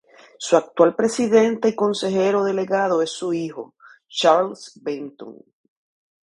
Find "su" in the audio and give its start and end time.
0.39-0.57, 3.11-3.33